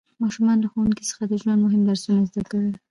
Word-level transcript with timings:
ماشومان 0.23 0.57
له 0.61 0.67
ښوونکي 0.71 1.03
څخه 1.09 1.23
د 1.27 1.33
ژوند 1.41 1.59
مهم 1.65 1.81
درسونه 1.89 2.21
زده 2.29 2.41
کوي 2.51 2.71